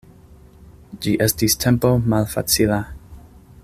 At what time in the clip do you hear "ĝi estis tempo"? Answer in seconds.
1.03-1.93